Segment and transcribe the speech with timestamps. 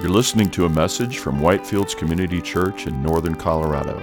[0.00, 4.00] You're listening to a message from Whitefields Community Church in northern Colorado.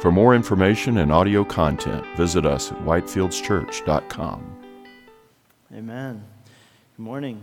[0.00, 4.56] For more information and audio content, visit us at whitefieldschurch.com.
[5.76, 6.24] Amen.
[6.96, 7.40] Good morning.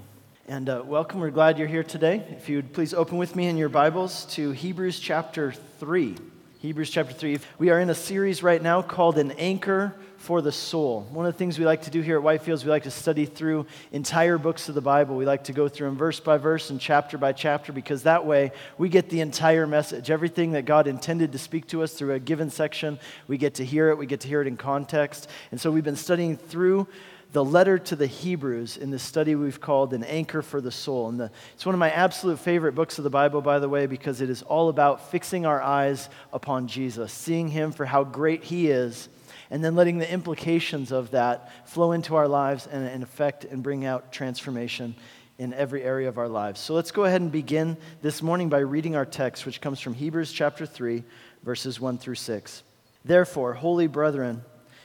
[0.49, 1.21] And uh, welcome.
[1.21, 2.21] We're glad you're here today.
[2.31, 6.17] If you would please open with me in your Bibles to Hebrews chapter 3.
[6.59, 7.39] Hebrews chapter 3.
[7.59, 11.07] We are in a series right now called An Anchor for the Soul.
[11.11, 13.25] One of the things we like to do here at Whitefields, we like to study
[13.25, 15.15] through entire books of the Bible.
[15.15, 18.25] We like to go through them verse by verse and chapter by chapter because that
[18.25, 20.11] way we get the entire message.
[20.11, 23.65] Everything that God intended to speak to us through a given section, we get to
[23.65, 25.29] hear it, we get to hear it in context.
[25.51, 26.87] And so we've been studying through
[27.31, 31.09] the letter to the Hebrews in this study we've called An Anchor for the Soul.
[31.09, 33.85] And the, it's one of my absolute favorite books of the Bible, by the way,
[33.85, 38.43] because it is all about fixing our eyes upon Jesus, seeing Him for how great
[38.43, 39.07] He is,
[39.51, 43.63] and then letting the implications of that flow into our lives and, and affect and
[43.63, 44.95] bring out transformation
[45.37, 46.59] in every area of our lives.
[46.59, 49.93] So let's go ahead and begin this morning by reading our text, which comes from
[49.93, 51.03] Hebrews chapter 3,
[51.43, 52.63] verses 1 through 6.
[53.05, 54.43] Therefore, holy brethren,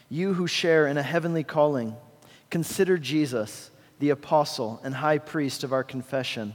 [0.09, 1.97] you who share in a heavenly calling,
[2.51, 6.55] Consider Jesus, the apostle and high priest of our confession,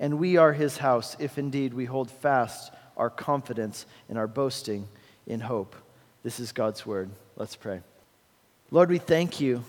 [0.00, 4.88] And we are his house if indeed we hold fast our confidence and our boasting
[5.26, 5.76] in hope.
[6.22, 7.10] This is God's word.
[7.36, 7.80] Let's pray.
[8.70, 9.62] Lord, we thank you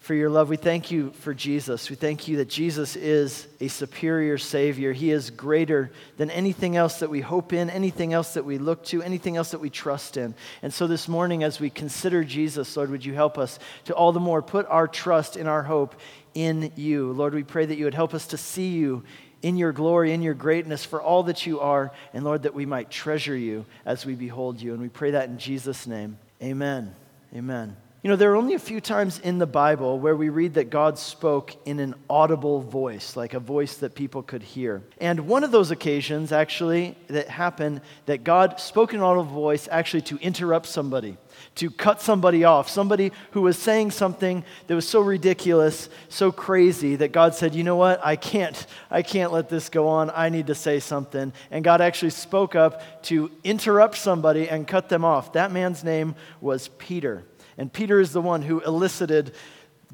[0.00, 0.48] for your love.
[0.48, 1.90] We thank you for Jesus.
[1.90, 4.92] We thank you that Jesus is a superior Savior.
[4.92, 8.82] He is greater than anything else that we hope in, anything else that we look
[8.86, 10.34] to, anything else that we trust in.
[10.62, 14.12] And so this morning, as we consider Jesus, Lord, would you help us to all
[14.12, 15.94] the more put our trust and our hope
[16.32, 17.12] in you?
[17.12, 19.04] Lord, we pray that you would help us to see you
[19.42, 21.92] in your glory, in your greatness, for all that you are.
[22.12, 24.72] And Lord, that we might treasure you as we behold you.
[24.72, 26.18] And we pray that in Jesus' name.
[26.42, 26.94] Amen.
[27.34, 27.76] Amen.
[28.02, 30.70] You know, there are only a few times in the Bible where we read that
[30.70, 34.82] God spoke in an audible voice, like a voice that people could hear.
[35.02, 39.68] And one of those occasions, actually, that happened, that God spoke in an audible voice
[39.70, 41.18] actually to interrupt somebody,
[41.56, 46.96] to cut somebody off, somebody who was saying something that was so ridiculous, so crazy,
[46.96, 50.10] that God said, you know what, I can't, I can't let this go on.
[50.14, 51.34] I need to say something.
[51.50, 55.34] And God actually spoke up to interrupt somebody and cut them off.
[55.34, 57.24] That man's name was Peter.
[57.60, 59.34] And Peter is the one who elicited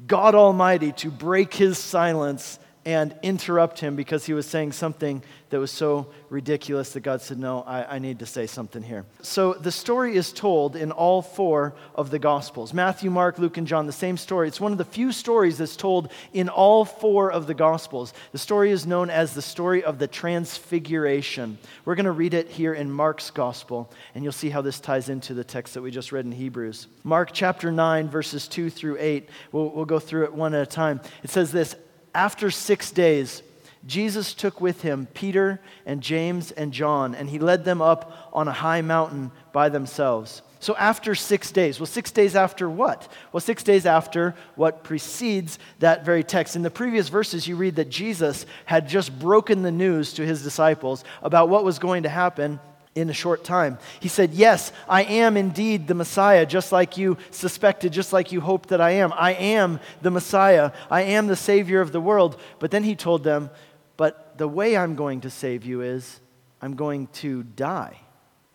[0.07, 5.59] God Almighty to break his silence and interrupt him because he was saying something that
[5.59, 9.03] was so ridiculous that God said, No, I, I, need to say something here.
[9.21, 13.67] So the story is told in all four of the Gospels Matthew, Mark, Luke, and
[13.67, 14.47] John, the same story.
[14.47, 18.13] It's one of the few stories that's told in all four of the Gospels.
[18.31, 21.57] The story is known as the story of the Transfiguration.
[21.83, 25.09] We're going to read it here in Mark's Gospel, and you'll see how this ties
[25.09, 26.87] into the text that we just read in Hebrews.
[27.03, 29.27] Mark chapter 9, verses 2 through 8.
[29.51, 31.01] We'll, we'll go through it one at a time.
[31.21, 31.75] It says this
[32.17, 33.43] After six days,
[33.85, 38.47] Jesus took with him Peter and James and John, and he led them up on
[38.47, 40.41] a high mountain by themselves.
[40.59, 43.07] So, after six days, well, six days after what?
[43.31, 46.55] Well, six days after what precedes that very text.
[46.55, 50.41] In the previous verses, you read that Jesus had just broken the news to his
[50.41, 52.59] disciples about what was going to happen
[52.97, 53.77] in a short time.
[53.99, 58.41] He said, Yes, I am indeed the Messiah, just like you suspected, just like you
[58.41, 59.13] hoped that I am.
[59.13, 60.71] I am the Messiah.
[60.89, 62.39] I am the Savior of the world.
[62.59, 63.49] But then he told them,
[63.97, 66.19] but the way I'm going to save you is
[66.61, 67.97] I'm going to die.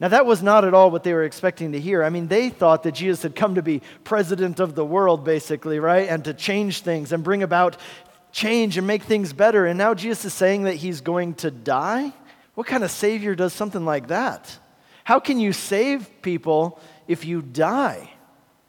[0.01, 2.03] Now, that was not at all what they were expecting to hear.
[2.03, 5.79] I mean, they thought that Jesus had come to be president of the world, basically,
[5.79, 6.09] right?
[6.09, 7.77] And to change things and bring about
[8.33, 9.67] change and make things better.
[9.67, 12.13] And now Jesus is saying that he's going to die?
[12.55, 14.59] What kind of Savior does something like that?
[15.05, 18.13] How can you save people if you die?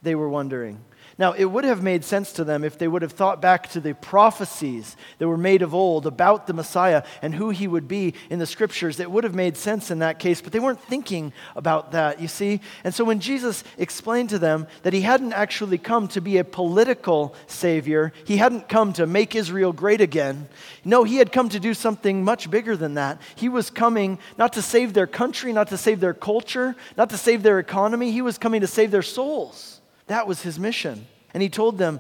[0.02, 0.84] They were wondering.
[1.24, 3.80] Now, it would have made sense to them if they would have thought back to
[3.80, 8.14] the prophecies that were made of old about the Messiah and who he would be
[8.30, 9.00] in the scriptures.
[9.00, 12.28] It would have made sense in that case, but they weren't thinking about that, you
[12.28, 12.60] see?
[12.84, 16.44] And so when Jesus explained to them that he hadn't actually come to be a
[16.44, 20.50] political savior, he hadn't come to make Israel great again.
[20.84, 23.22] No, he had come to do something much bigger than that.
[23.36, 27.18] He was coming not to save their country, not to save their culture, not to
[27.18, 29.80] save their economy, he was coming to save their souls.
[30.08, 31.08] That was his mission.
[31.34, 32.00] And he told them,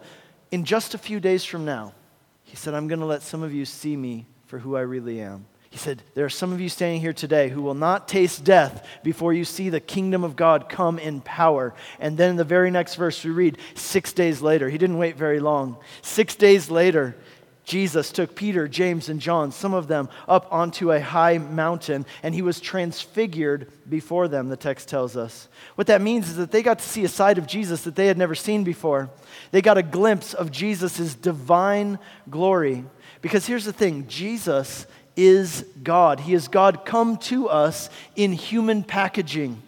[0.51, 1.93] in just a few days from now,
[2.43, 5.19] he said, I'm going to let some of you see me for who I really
[5.21, 5.47] am.
[5.71, 8.85] He said, There are some of you standing here today who will not taste death
[9.01, 11.73] before you see the kingdom of God come in power.
[11.99, 15.15] And then in the very next verse, we read, Six days later, he didn't wait
[15.17, 15.77] very long.
[16.03, 17.15] Six days later,
[17.63, 22.35] Jesus took Peter, James, and John, some of them, up onto a high mountain, and
[22.35, 25.47] he was transfigured before them, the text tells us.
[25.75, 28.07] What that means is that they got to see a side of Jesus that they
[28.07, 29.09] had never seen before.
[29.51, 31.99] They got a glimpse of Jesus' divine
[32.29, 32.83] glory.
[33.21, 34.85] Because here's the thing Jesus
[35.15, 36.19] is God.
[36.19, 39.61] He is God come to us in human packaging.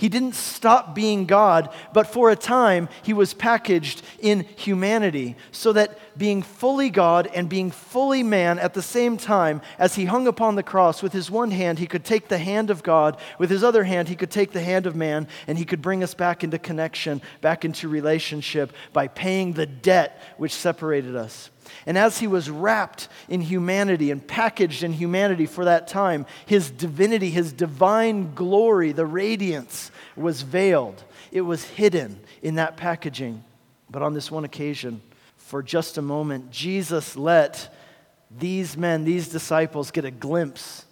[0.00, 5.74] He didn't stop being God, but for a time he was packaged in humanity, so
[5.74, 10.26] that being fully God and being fully man at the same time, as he hung
[10.26, 13.50] upon the cross, with his one hand he could take the hand of God, with
[13.50, 16.14] his other hand he could take the hand of man, and he could bring us
[16.14, 21.50] back into connection, back into relationship by paying the debt which separated us.
[21.86, 26.70] And as he was wrapped in humanity and packaged in humanity for that time, his
[26.70, 31.02] divinity, his divine glory, the radiance was veiled.
[31.32, 33.44] It was hidden in that packaging.
[33.88, 35.00] But on this one occasion,
[35.36, 37.74] for just a moment, Jesus let
[38.30, 40.84] these men, these disciples, get a glimpse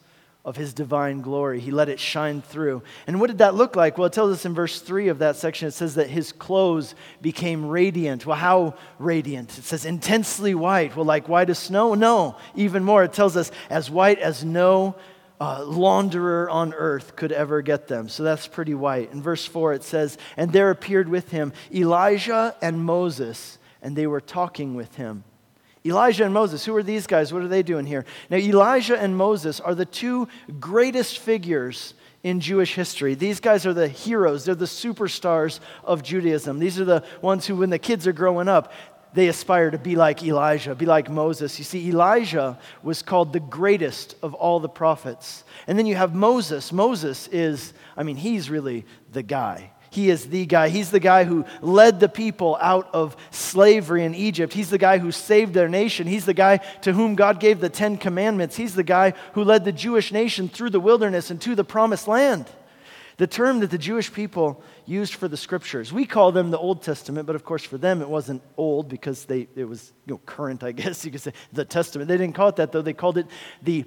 [0.49, 1.61] of his divine glory.
[1.61, 2.83] He let it shine through.
[3.07, 3.99] And what did that look like?
[3.99, 6.95] Well, it tells us in verse 3 of that section, it says that his clothes
[7.21, 8.25] became radiant.
[8.25, 9.59] Well, how radiant?
[9.59, 10.97] It says intensely white.
[10.97, 11.93] Well, like white as snow?
[11.93, 13.05] No, even more.
[13.05, 14.97] It tells us as white as no
[15.39, 18.09] uh, launderer on earth could ever get them.
[18.09, 19.13] So that's pretty white.
[19.13, 24.07] In verse 4, it says, And there appeared with him Elijah and Moses, and they
[24.07, 25.25] were talking with him.
[25.85, 27.33] Elijah and Moses, who are these guys?
[27.33, 28.05] What are they doing here?
[28.31, 30.29] Now, Elijah and Moses are the two
[30.59, 33.15] greatest figures in Jewish history.
[33.15, 36.59] These guys are the heroes, they're the superstars of Judaism.
[36.59, 38.73] These are the ones who, when the kids are growing up,
[39.15, 41.59] they aspire to be like Elijah, be like Moses.
[41.59, 45.45] You see, Elijah was called the greatest of all the prophets.
[45.67, 46.73] And then you have Moses.
[46.73, 49.73] Moses is, I mean, he's really the guy.
[49.91, 50.69] He is the guy.
[50.69, 54.53] He's the guy who led the people out of slavery in Egypt.
[54.53, 56.07] He's the guy who saved their nation.
[56.07, 58.57] He's the guy to whom God gave the Ten Commandments.
[58.57, 62.07] He's the guy who led the Jewish nation through the wilderness and to the promised
[62.09, 62.47] land.
[63.19, 66.83] The term that the Jewish people used for the scriptures, we call them the Old
[66.83, 70.21] Testament, but of course for them it wasn't old because they, it was you know,
[70.25, 72.09] current, I guess you could say, the Testament.
[72.09, 73.27] They didn't call it that though, they called it
[73.61, 73.85] the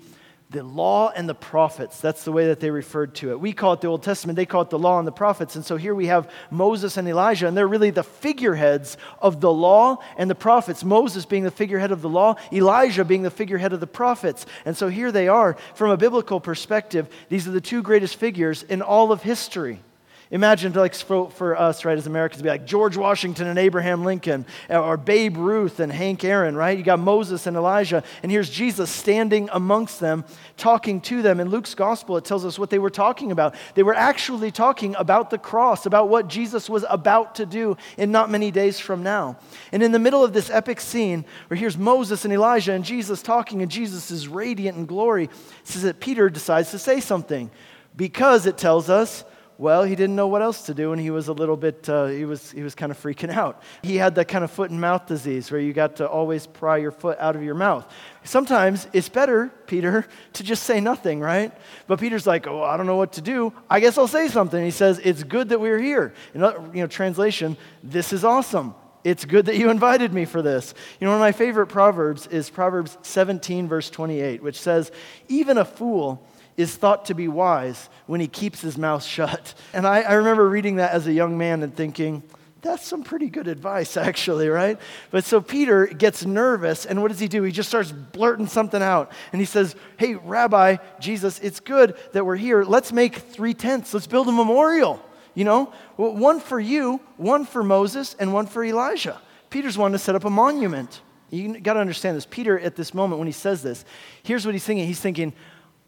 [0.52, 2.02] the law and the prophets.
[2.02, 3.40] That's the way that they referred to it.
[3.40, 5.56] We call it the Old Testament, they call it the law and the prophets.
[5.56, 9.52] And so here we have Moses and Elijah, and they're really the figureheads of the
[9.52, 10.84] law and the prophets.
[10.84, 14.46] Moses being the figurehead of the law, Elijah being the figurehead of the prophets.
[14.66, 15.56] And so here they are.
[15.74, 19.80] From a biblical perspective, these are the two greatest figures in all of history.
[20.32, 24.46] Imagine, like for, for us, right, as Americans, be like George Washington and Abraham Lincoln,
[24.70, 26.78] uh, or Babe Ruth and Hank Aaron, right?
[26.78, 30.24] You got Moses and Elijah, and here's Jesus standing amongst them,
[30.56, 31.42] talking to them.
[31.42, 33.56] In Luke's gospel, it tells us what they were talking about.
[33.76, 38.10] They were actually talking about the cross, about what Jesus was about to do in
[38.10, 39.38] not many days from now.
[39.74, 43.22] And in the middle of this epic scene, where here's Moses and Elijah and Jesus
[43.22, 45.32] talking, and Jesus is radiant in glory, it
[45.66, 47.52] says that Peter decides to say something
[47.98, 49.26] because it tells us
[49.62, 52.08] well, he didn't know what else to do, and he was a little bit, uh,
[52.08, 53.62] he, was, he was kind of freaking out.
[53.84, 56.78] He had that kind of foot and mouth disease where you got to always pry
[56.78, 57.86] your foot out of your mouth.
[58.24, 61.52] Sometimes it's better, Peter, to just say nothing, right?
[61.86, 63.54] But Peter's like, oh, I don't know what to do.
[63.70, 64.66] I guess I'll say something.
[64.66, 66.16] He says, it's good that we're here.
[66.34, 68.74] In you know, translation, this is awesome.
[69.04, 70.74] It's good that you invited me for this.
[71.00, 74.92] You know, one of my favorite proverbs is Proverbs 17, verse 28, which says,
[75.28, 76.26] Even a fool
[76.62, 79.54] is thought to be wise when he keeps his mouth shut.
[79.74, 82.24] And I, I, remember reading that as a young man and thinking,
[82.62, 84.78] that's some pretty good advice, actually, right?
[85.10, 87.44] But so Peter gets nervous, and what does he do?
[87.44, 89.12] He just starts blurting something out.
[89.32, 92.64] And he says, Hey, Rabbi, Jesus, it's good that we're here.
[92.64, 95.04] Let's make three tents, let's build a memorial.
[95.34, 99.22] You know, one for you, one for Moses, and one for Elijah.
[99.50, 101.02] Peter's wanting to set up a monument.
[101.30, 102.26] You got to understand this.
[102.26, 103.86] Peter, at this moment, when he says this,
[104.24, 104.86] here's what he's thinking.
[104.86, 105.32] He's thinking,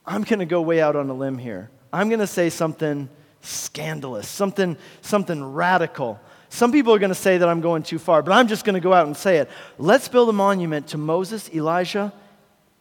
[0.05, 1.69] I'm going to go way out on a limb here.
[1.91, 3.09] I'm going to say something
[3.41, 6.19] scandalous, something, something radical.
[6.49, 8.75] Some people are going to say that I'm going too far, but I'm just going
[8.75, 9.49] to go out and say it.
[9.77, 12.13] Let's build a monument to Moses, Elijah,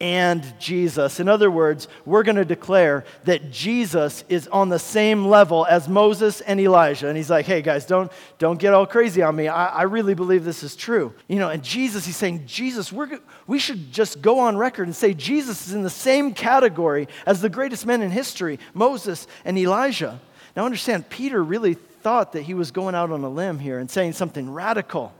[0.03, 1.21] and Jesus.
[1.21, 5.87] In other words, we're going to declare that Jesus is on the same level as
[5.87, 7.07] Moses and Elijah.
[7.07, 9.47] And he's like, hey guys, don't, don't get all crazy on me.
[9.47, 11.13] I, I really believe this is true.
[11.29, 13.17] You know, and Jesus, he's saying, Jesus, we're,
[13.47, 17.39] we should just go on record and say Jesus is in the same category as
[17.39, 20.19] the greatest men in history, Moses and Elijah.
[20.53, 23.89] Now understand, Peter really thought that he was going out on a limb here and
[23.89, 25.13] saying something radical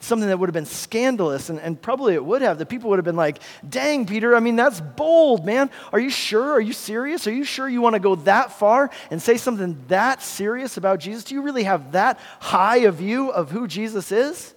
[0.00, 2.58] something that would have been scandalous, and, and probably it would have.
[2.58, 5.70] The people would have been like, dang, Peter, I mean, that's bold, man.
[5.92, 6.52] Are you sure?
[6.52, 7.26] Are you serious?
[7.26, 11.00] Are you sure you want to go that far and say something that serious about
[11.00, 11.24] Jesus?
[11.24, 14.54] Do you really have that high a view of who Jesus is?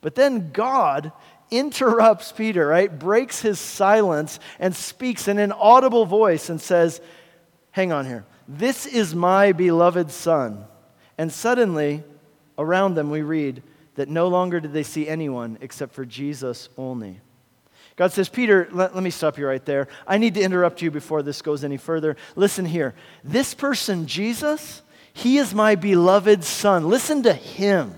[0.00, 1.12] But then God
[1.50, 2.96] interrupts Peter, right?
[2.96, 7.00] Breaks his silence and speaks in an audible voice and says,
[7.70, 8.24] Hang on here.
[8.46, 10.64] This is my beloved Son.
[11.18, 12.04] And suddenly,
[12.58, 13.62] around them, we read,
[13.94, 17.20] that no longer did they see anyone except for Jesus only.
[17.96, 19.86] God says, Peter, let, let, me stop you right there.
[20.06, 22.16] I need to interrupt you before this goes any further.
[22.34, 22.94] Listen here.
[23.22, 24.82] This person, Jesus,
[25.12, 26.88] he is my beloved son.
[26.88, 27.94] Listen to him.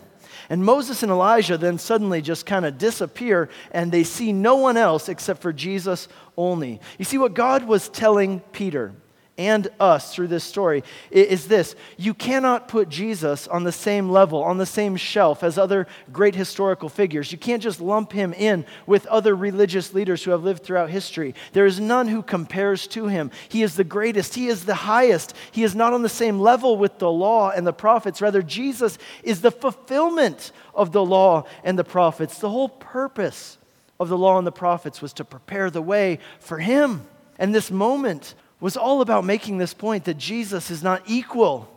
[0.51, 4.77] And Moses and Elijah then suddenly just kind of disappear and they see no one
[4.77, 6.81] else except for Jesus only.
[6.99, 8.93] You see, what God was telling Peter
[9.39, 14.43] and us through this story is this you cannot put Jesus on the same level,
[14.43, 17.31] on the same shelf as other great historical figures.
[17.31, 21.35] You can't just lump him in with other religious leaders who have lived throughout history.
[21.53, 23.31] There is none who compares to him.
[23.49, 25.35] He is the greatest, he is the highest.
[25.51, 28.23] He is not on the same level with the law and the prophets.
[28.23, 32.39] Rather, Jesus is the fulfillment of the law and the prophets.
[32.39, 33.59] The whole purpose
[33.99, 37.07] of the law and the prophets was to prepare the way for him.
[37.39, 41.69] And this moment was all about making this point that Jesus is not equal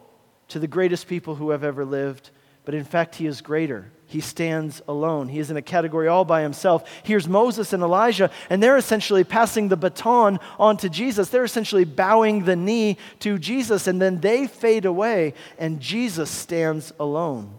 [0.50, 2.30] to the greatest people who have ever lived,
[2.66, 3.92] but in fact, he is greater.
[4.08, 5.28] He stands alone.
[5.28, 6.90] He is in a category all by himself.
[7.04, 11.30] Here's Moses and Elijah, and they're essentially passing the baton on to Jesus.
[11.30, 16.92] They're essentially bowing the knee to Jesus, and then they fade away, and Jesus stands
[17.00, 17.54] alone.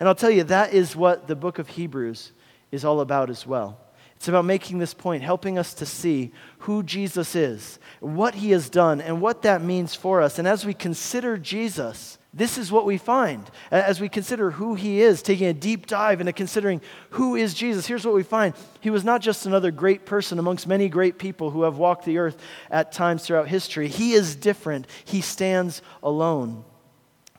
[0.00, 2.32] And I'll tell you, that is what the book of Hebrews
[2.72, 3.78] is all about as well.
[4.24, 8.70] It's about making this point, helping us to see who Jesus is, what he has
[8.70, 10.38] done, and what that means for us.
[10.38, 13.50] And as we consider Jesus, this is what we find.
[13.70, 17.86] As we consider who he is, taking a deep dive into considering who is Jesus,
[17.86, 18.54] here's what we find.
[18.80, 22.16] He was not just another great person amongst many great people who have walked the
[22.16, 22.38] earth
[22.70, 23.88] at times throughout history.
[23.88, 26.64] He is different, he stands alone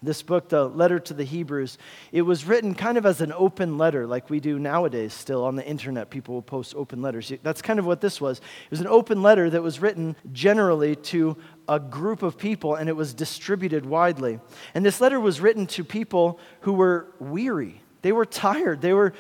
[0.06, 1.78] this book, the letter to the Hebrews,
[2.12, 5.56] it was written kind of as an open letter, like we do nowadays still on
[5.56, 6.10] the internet.
[6.10, 7.32] People will post open letters.
[7.44, 8.38] That's kind of what this was.
[8.38, 11.36] It was an open letter that was written generally to
[11.68, 14.40] a group of people and it was distributed widely.
[14.74, 19.14] And this letter was written to people who were weary, they were tired, they were,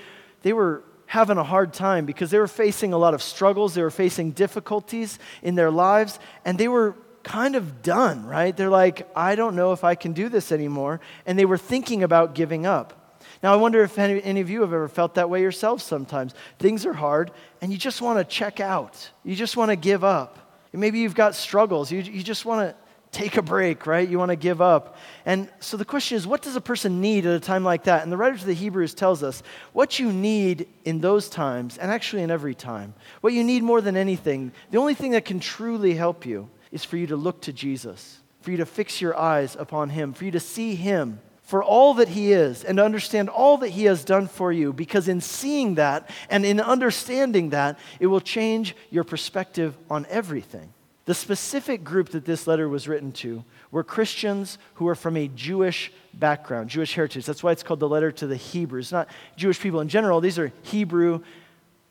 [0.43, 3.81] they were having a hard time because they were facing a lot of struggles, they
[3.81, 8.55] were facing difficulties in their lives, and they were kind of done, right?
[8.55, 11.01] They're like, I don't know if I can do this anymore.
[11.25, 13.19] And they were thinking about giving up.
[13.43, 16.33] Now, I wonder if any, any of you have ever felt that way yourselves sometimes.
[16.59, 19.09] Things are hard, and you just want to check out.
[19.23, 20.61] You just want to give up.
[20.71, 21.91] And maybe you've got struggles.
[21.91, 22.75] You, you just want to
[23.11, 24.07] take a break, right?
[24.07, 24.97] You want to give up.
[25.25, 28.03] And so the question is, what does a person need at a time like that?
[28.03, 29.41] And the writer to the Hebrews tells us
[29.73, 33.81] what you need in those times, and actually in every time, what you need more
[33.81, 37.41] than anything, the only thing that can truly help you is for you to look
[37.41, 41.19] to Jesus, for you to fix your eyes upon Him, for you to see Him
[41.41, 44.73] for all that He is and understand all that He has done for you.
[44.73, 50.73] Because in seeing that and in understanding that, it will change your perspective on everything.
[51.05, 55.29] The specific group that this letter was written to were Christians who were from a
[55.29, 57.25] Jewish background, Jewish heritage.
[57.25, 58.91] That's why it's called the letter to the Hebrews.
[58.91, 61.21] Not Jewish people in general, these are Hebrew,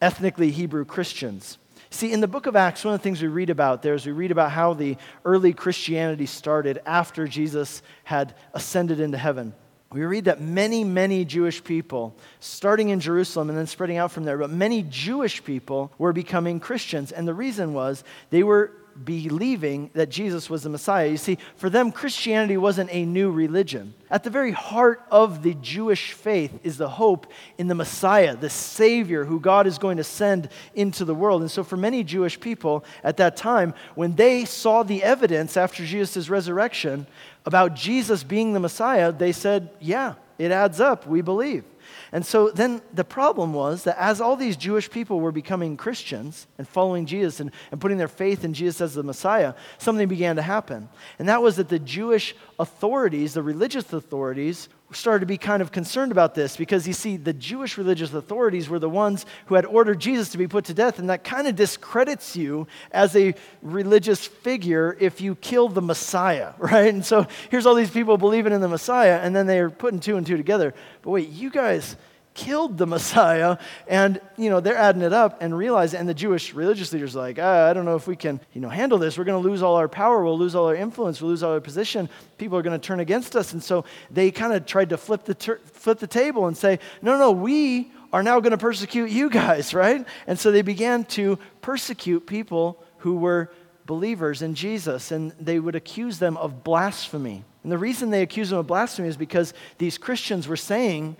[0.02, 1.56] ethnically Hebrew Christians.
[1.94, 4.04] See, in the book of Acts, one of the things we read about there is
[4.04, 9.54] we read about how the early Christianity started after Jesus had ascended into heaven.
[9.92, 14.24] We read that many, many Jewish people, starting in Jerusalem and then spreading out from
[14.24, 17.12] there, but many Jewish people were becoming Christians.
[17.12, 18.72] And the reason was they were
[19.02, 21.08] believing that Jesus was the Messiah.
[21.08, 23.94] You see, for them, Christianity wasn't a new religion.
[24.10, 27.26] At the very heart of the Jewish faith is the hope
[27.58, 31.42] in the Messiah, the Savior who God is going to send into the world.
[31.42, 35.84] And so, for many Jewish people at that time, when they saw the evidence after
[35.84, 37.06] Jesus' resurrection
[37.46, 41.06] about Jesus being the Messiah, they said, Yeah, it adds up.
[41.06, 41.64] We believe.
[42.12, 46.46] And so then the problem was that as all these Jewish people were becoming Christians
[46.58, 50.36] and following Jesus and, and putting their faith in Jesus as the Messiah, something began
[50.36, 50.88] to happen.
[51.18, 55.72] And that was that the Jewish authorities, the religious authorities, started to be kind of
[55.72, 59.66] concerned about this because you see, the Jewish religious authorities were the ones who had
[59.66, 63.34] ordered Jesus to be put to death, and that kind of discredits you as a
[63.62, 66.92] religious figure if you kill the Messiah, right?
[66.92, 70.16] And so here's all these people believing in the Messiah, and then they're putting two
[70.16, 70.74] and two together.
[71.02, 71.96] But wait, you guys
[72.34, 73.58] killed the Messiah.
[73.86, 77.20] And, you know, they're adding it up and realize, and the Jewish religious leaders are
[77.20, 79.16] like, ah, I don't know if we can, you know, handle this.
[79.16, 80.22] We're going to lose all our power.
[80.22, 81.22] We'll lose all our influence.
[81.22, 82.08] We'll lose all our position.
[82.36, 83.52] People are going to turn against us.
[83.52, 86.80] And so they kind of tried to flip the, ter- flip the table and say,
[87.00, 90.06] no, no, we are now going to persecute you guys, right?
[90.26, 93.50] And so they began to persecute people who were
[93.86, 97.44] believers in Jesus, and they would accuse them of blasphemy.
[97.62, 101.16] And the reason they accused them of blasphemy is because these Christians were saying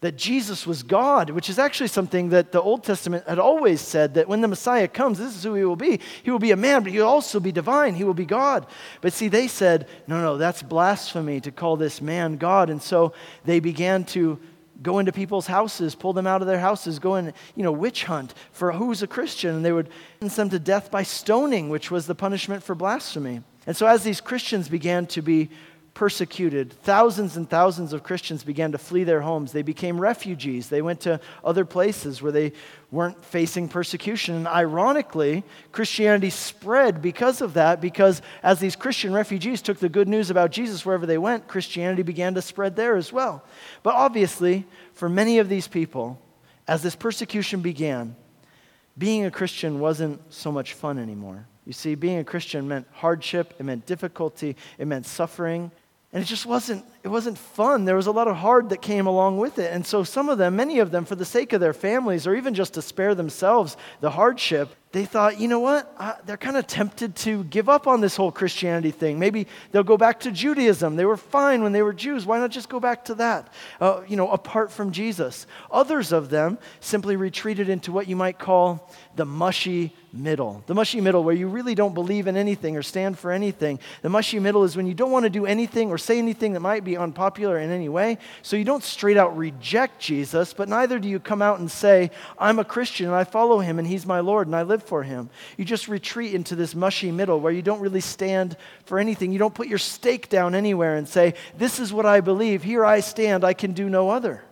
[0.00, 4.14] that Jesus was God, which is actually something that the Old Testament had always said
[4.14, 6.00] that when the Messiah comes, this is who he will be.
[6.22, 7.94] He will be a man, but he will also be divine.
[7.94, 8.66] He will be God.
[9.02, 12.70] But see, they said, no, no, that's blasphemy to call this man God.
[12.70, 13.12] And so
[13.44, 14.38] they began to
[14.82, 18.04] go into people's houses, pull them out of their houses, go and, you know, witch
[18.04, 19.56] hunt for who's a Christian.
[19.56, 19.90] And they would
[20.20, 23.42] sentence them to death by stoning, which was the punishment for blasphemy.
[23.66, 25.50] And so as these Christians began to be
[26.00, 26.72] persecuted.
[26.72, 29.52] Thousands and thousands of Christians began to flee their homes.
[29.52, 30.70] They became refugees.
[30.70, 32.52] They went to other places where they
[32.90, 34.34] weren't facing persecution.
[34.34, 40.08] And ironically, Christianity spread because of that, because as these Christian refugees took the good
[40.08, 43.44] news about Jesus wherever they went, Christianity began to spread there as well.
[43.82, 44.64] But obviously,
[44.94, 46.18] for many of these people,
[46.66, 48.16] as this persecution began,
[48.96, 51.46] being a Christian wasn't so much fun anymore.
[51.66, 55.70] You see, being a Christian meant hardship, it meant difficulty, it meant suffering,
[56.12, 57.86] and it just wasn't, it wasn't fun.
[57.86, 59.72] There was a lot of hard that came along with it.
[59.72, 62.34] And so some of them, many of them, for the sake of their families or
[62.34, 66.26] even just to spare themselves the hardship, they thought, you know what?
[66.26, 69.20] They're kind of tempted to give up on this whole Christianity thing.
[69.20, 70.96] Maybe they'll go back to Judaism.
[70.96, 72.26] They were fine when they were Jews.
[72.26, 75.46] Why not just go back to that, uh, you know, apart from Jesus?
[75.70, 80.64] Others of them simply retreated into what you might call the mushy middle.
[80.66, 83.78] The mushy middle, where you really don't believe in anything or stand for anything.
[84.02, 86.60] The mushy middle is when you don't want to do anything or say anything that
[86.60, 88.18] might be unpopular in any way.
[88.42, 92.10] So you don't straight out reject Jesus, but neither do you come out and say,
[92.38, 94.88] I'm a Christian and I follow him and he's my Lord and I live live
[94.88, 95.30] for Him.
[95.56, 99.32] You just retreat into this mushy middle where you don't really stand for anything.
[99.32, 102.62] You don't put your stake down anywhere and say, This is what I believe.
[102.62, 103.44] Here I stand.
[103.44, 104.42] I can do no other.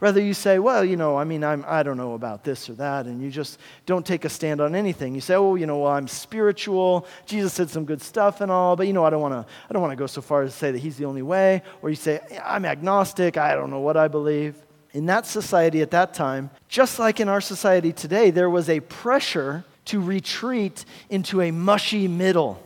[0.00, 2.74] Rather, you say, well, you know, I mean, I'm, I don't know about this or
[2.74, 5.14] that, and you just don't take a stand on anything.
[5.14, 7.06] You say, oh, you know, well, I'm spiritual.
[7.24, 9.52] Jesus said some good stuff and all, but you know, I don't want to.
[9.68, 11.62] I don't want to go so far as to say that He's the only way.
[11.82, 13.36] Or you say, I'm agnostic.
[13.36, 14.54] I don't know what I believe
[14.96, 18.80] in that society at that time, just like in our society today, there was a
[18.80, 22.65] pressure to retreat into a mushy middle.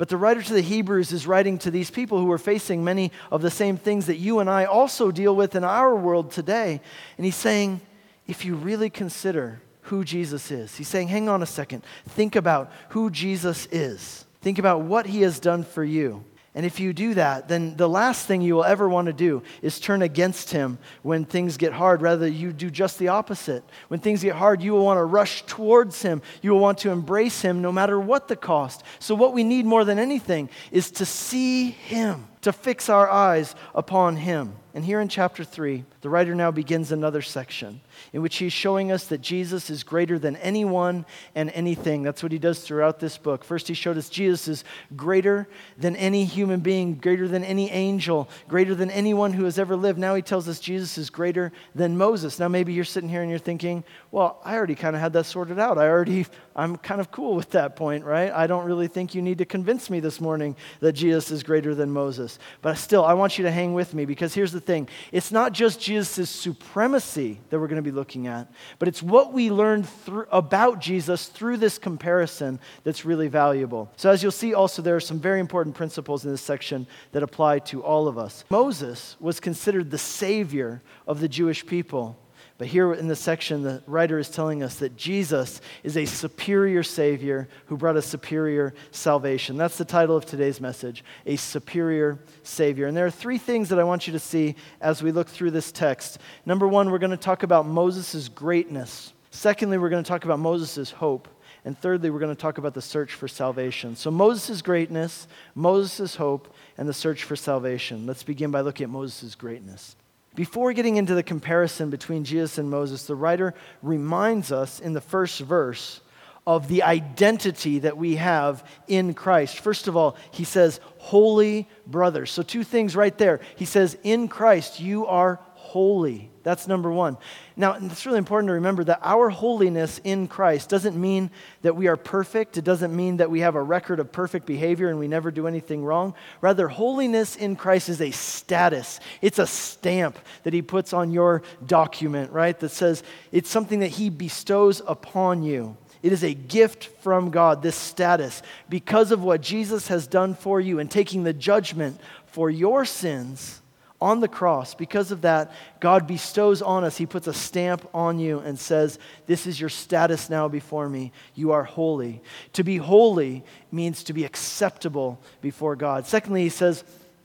[0.00, 3.12] But the writer to the Hebrews is writing to these people who are facing many
[3.30, 6.80] of the same things that you and I also deal with in our world today.
[7.18, 7.82] And he's saying,
[8.26, 12.72] if you really consider who Jesus is, he's saying, hang on a second, think about
[12.88, 16.24] who Jesus is, think about what he has done for you.
[16.54, 19.42] And if you do that, then the last thing you will ever want to do
[19.62, 22.02] is turn against him when things get hard.
[22.02, 23.62] Rather, you do just the opposite.
[23.86, 26.22] When things get hard, you will want to rush towards him.
[26.42, 28.82] You will want to embrace him no matter what the cost.
[28.98, 33.54] So, what we need more than anything is to see him, to fix our eyes
[33.74, 34.54] upon him.
[34.72, 37.80] And here in chapter 3, the writer now begins another section
[38.12, 42.04] in which he's showing us that Jesus is greater than anyone and anything.
[42.04, 43.42] That's what he does throughout this book.
[43.42, 48.30] First, he showed us Jesus is greater than any human being, greater than any angel,
[48.46, 49.98] greater than anyone who has ever lived.
[49.98, 52.38] Now he tells us Jesus is greater than Moses.
[52.38, 55.26] Now, maybe you're sitting here and you're thinking, well, I already kind of had that
[55.26, 55.78] sorted out.
[55.78, 58.30] I already, I'm kind of cool with that point, right?
[58.30, 61.74] I don't really think you need to convince me this morning that Jesus is greater
[61.74, 62.29] than Moses.
[62.62, 65.52] But still, I want you to hang with me because here's the thing it's not
[65.52, 69.82] just Jesus' supremacy that we're going to be looking at, but it's what we learn
[69.82, 73.90] through, about Jesus through this comparison that's really valuable.
[73.96, 77.22] So, as you'll see, also, there are some very important principles in this section that
[77.22, 78.44] apply to all of us.
[78.50, 82.18] Moses was considered the savior of the Jewish people.
[82.60, 86.82] But here in this section, the writer is telling us that Jesus is a superior
[86.82, 89.56] Savior who brought a superior salvation.
[89.56, 92.86] That's the title of today's message A Superior Savior.
[92.86, 95.52] And there are three things that I want you to see as we look through
[95.52, 96.18] this text.
[96.44, 99.14] Number one, we're going to talk about Moses' greatness.
[99.30, 101.28] Secondly, we're going to talk about Moses' hope.
[101.64, 103.96] And thirdly, we're going to talk about the search for salvation.
[103.96, 108.04] So, Moses' greatness, Moses' hope, and the search for salvation.
[108.04, 109.96] Let's begin by looking at Moses' greatness.
[110.34, 115.00] Before getting into the comparison between Jesus and Moses, the writer reminds us in the
[115.00, 116.00] first verse
[116.46, 119.58] of the identity that we have in Christ.
[119.58, 122.30] First of all, he says, Holy brothers.
[122.30, 123.40] So, two things right there.
[123.56, 125.40] He says, In Christ, you are
[125.70, 126.28] holy.
[126.42, 127.16] That's number one.
[127.56, 131.30] Now, it's really important to remember that our holiness in Christ doesn't mean
[131.62, 132.58] that we are perfect.
[132.58, 135.46] It doesn't mean that we have a record of perfect behavior and we never do
[135.46, 136.14] anything wrong.
[136.40, 141.42] Rather, holiness in Christ is a status, it's a stamp that He puts on your
[141.64, 142.58] document, right?
[142.58, 145.76] That says it's something that He bestows upon you.
[146.02, 150.60] It is a gift from God, this status, because of what Jesus has done for
[150.60, 153.60] you and taking the judgment for your sins
[154.00, 158.18] On the cross, because of that, God bestows on us, He puts a stamp on
[158.18, 161.12] you and says, This is your status now before me.
[161.34, 162.22] You are holy.
[162.54, 166.06] To be holy means to be acceptable before God.
[166.06, 166.82] Secondly, He says,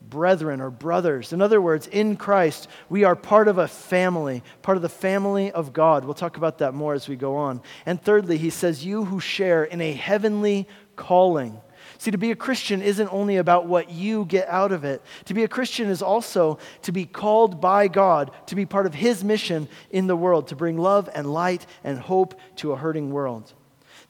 [0.09, 1.33] brethren or brothers.
[1.33, 5.51] In other words, in Christ, we are part of a family, part of the family
[5.51, 6.05] of God.
[6.05, 7.61] We'll talk about that more as we go on.
[7.85, 11.59] And thirdly, he says, You who share in a heavenly calling.
[12.05, 15.01] See, to be a Christian isn't only about what you get out of it.
[15.25, 18.93] To be a Christian is also to be called by God to be part of
[18.93, 23.09] His mission in the world, to bring love and light and hope to a hurting
[23.09, 23.51] world.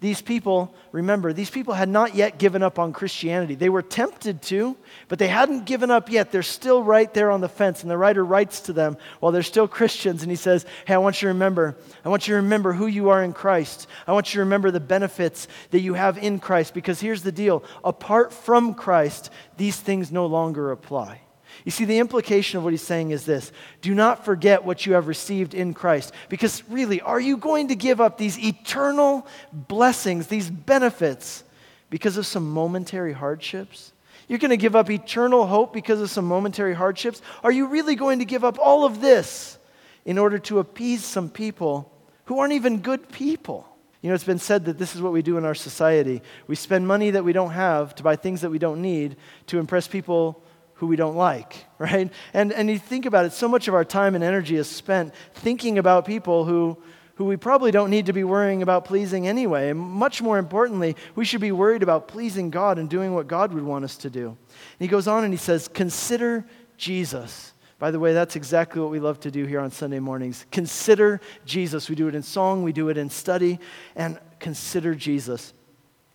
[0.06, 3.56] These people, remember, these people had not yet given up on Christianity.
[3.56, 6.32] They were tempted to, but they hadn't given up yet.
[6.32, 7.82] They're still right there on the fence.
[7.82, 11.00] And the writer writes to them while they're still Christians, and he says, Hey, I
[11.00, 13.88] want you to remember, I want you to remember who you are in Christ.
[14.06, 17.32] I want you to remember the benefits that you have in Christ, because here's the
[17.32, 21.22] deal apart from Christ, these things no longer apply.
[21.66, 23.52] You see, the implication of what he's saying is this
[23.82, 26.14] do not forget what you have received in Christ.
[26.30, 31.44] Because really, are you going to give up these eternal blessings, these benefits,
[31.90, 33.92] because of some momentary hardships?
[34.28, 37.22] You're going to give up eternal hope because of some momentary hardships?
[37.44, 39.58] Are you really going to give up all of this
[40.04, 41.92] in order to appease some people
[42.26, 43.68] who aren't even good people?
[44.02, 46.22] You know, it's been said that this is what we do in our society.
[46.46, 49.16] We spend money that we don't have to buy things that we don't need
[49.48, 50.44] to impress people
[50.76, 52.12] who we don't like, right?
[52.34, 55.14] And, and you think about it, so much of our time and energy is spent
[55.34, 56.78] thinking about people who,
[57.16, 59.70] who we probably don't need to be worrying about pleasing anyway.
[59.70, 63.54] And much more importantly, we should be worried about pleasing God and doing what God
[63.54, 64.28] would want us to do.
[64.28, 64.38] And
[64.80, 66.46] he goes on and he says, Consider
[66.78, 67.54] Jesus.
[67.78, 70.46] By the way, that's exactly what we love to do here on Sunday mornings.
[70.52, 71.90] Consider Jesus.
[71.90, 73.60] We do it in song, we do it in study,
[73.96, 75.54] and consider Jesus.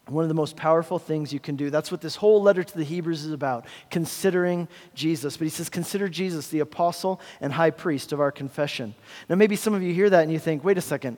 [0.06, 1.70] One of the most powerful things you can do.
[1.70, 5.36] That's what this whole letter to the Hebrews is about, considering Jesus.
[5.36, 8.94] But he says, Consider Jesus, the apostle and high priest of our confession.
[9.28, 11.16] Now, maybe some of you hear that and you think, Wait a second,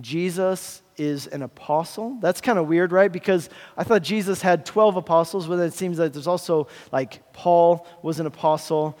[0.00, 2.18] Jesus is an apostle?
[2.20, 3.10] That's kind of weird, right?
[3.10, 7.86] Because I thought Jesus had 12 apostles, but it seems like there's also, like, Paul
[8.02, 8.98] was an apostle.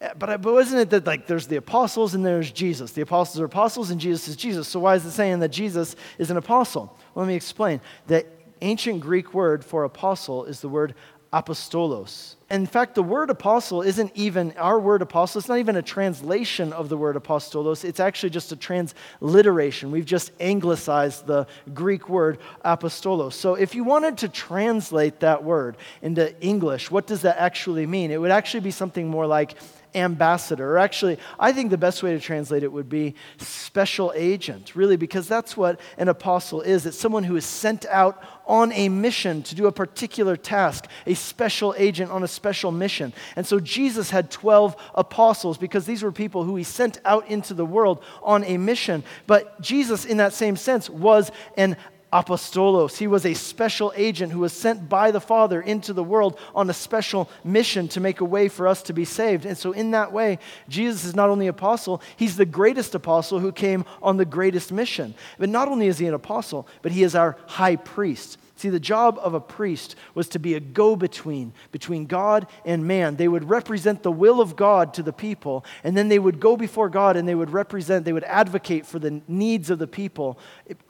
[0.00, 2.92] Eh, but, but wasn't it that like there's the apostles and there's Jesus?
[2.92, 4.68] The apostles are apostles and Jesus is Jesus.
[4.68, 6.96] So why is it saying that Jesus is an apostle?
[7.14, 7.80] Well, let me explain.
[8.06, 8.26] That
[8.62, 10.94] ancient Greek word for apostle is the word
[11.32, 12.34] apostolos.
[12.50, 16.72] In fact, the word apostle isn't even our word apostle, it's not even a translation
[16.72, 17.84] of the word apostolos.
[17.84, 19.92] It's actually just a transliteration.
[19.92, 23.34] We've just anglicized the Greek word apostolos.
[23.34, 28.10] So if you wanted to translate that word into English, what does that actually mean?
[28.10, 29.54] It would actually be something more like
[29.94, 30.72] ambassador.
[30.74, 34.96] Or actually, I think the best way to translate it would be special agent, really,
[34.96, 36.86] because that's what an apostle is.
[36.86, 41.14] It's someone who is sent out on a mission to do a particular task, a
[41.14, 43.12] special agent on a special mission.
[43.36, 47.54] And so Jesus had 12 apostles because these were people who he sent out into
[47.54, 49.04] the world on a mission.
[49.28, 51.76] But Jesus, in that same sense, was an
[52.12, 52.96] apostolos.
[52.98, 56.68] He was a special agent who was sent by the Father into the world on
[56.68, 59.46] a special mission to make a way for us to be saved.
[59.46, 63.52] And so, in that way, Jesus is not only apostle, he's the greatest apostle who
[63.52, 65.14] came on the greatest mission.
[65.38, 68.38] But not only is he an apostle, but he is our high priest.
[68.60, 72.86] See, the job of a priest was to be a go between between God and
[72.86, 73.16] man.
[73.16, 76.58] They would represent the will of God to the people, and then they would go
[76.58, 80.38] before God and they would represent, they would advocate for the needs of the people